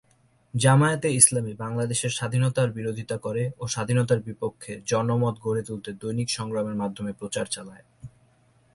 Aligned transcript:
জামায়াতে 0.53 1.07
ইসলামী 1.13 1.53
বাংলাদেশের 1.53 2.11
স্বাধীনতার 2.11 2.69
বিরোধীতা 2.71 3.17
করে 3.17 3.43
ও 3.59 3.63
স্বাধীনতার 3.67 4.19
বিপক্ষে 4.19 4.73
জনমত 4.85 5.35
গড়ে 5.41 5.61
তুলতে 5.63 5.89
দৈনিক 5.93 6.29
সংগ্রামের 6.29 6.75
মাধ্যমে 6.75 7.11
প্রচার 7.13 7.45
চালায়। 7.45 7.85